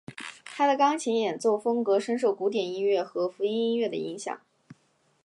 [0.43, 4.41] 他的钢琴演奏风格深受古典音乐和福音音乐的影响。